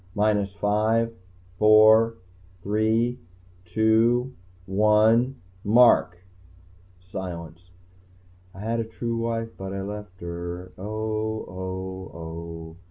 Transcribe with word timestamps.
"Minus 0.15 0.51
five... 0.55 1.13
four... 1.59 2.15
three... 2.63 3.19
two... 3.65 4.33
one... 4.65 5.35
mark!" 5.63 6.17
Silence. 6.99 7.69
_I 8.55 8.61
had 8.61 8.79
a 8.79 8.83
true 8.83 9.17
wife 9.17 9.49
but 9.59 9.73
I 9.73 9.83
left 9.83 10.19
her... 10.21 10.73
oh, 10.75 11.45
oh, 11.47 12.11
oh. 12.17 12.77